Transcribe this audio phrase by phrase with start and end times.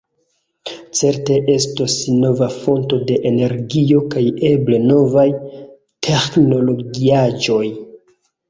[0.99, 5.29] Certe estos nova fonto de energio kaj eble novaj
[6.09, 7.65] teĥnologiaĵoj.